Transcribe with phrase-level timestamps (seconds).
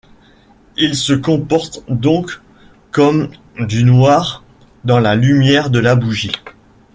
[0.77, 2.41] Il se comporte donc
[2.89, 4.43] comme du noir
[4.83, 6.31] dans la lumière de la bougie.